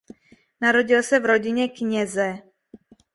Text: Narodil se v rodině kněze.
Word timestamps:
Narodil 0.61 1.03
se 1.03 1.19
v 1.19 1.25
rodině 1.25 1.67
kněze. 1.69 2.37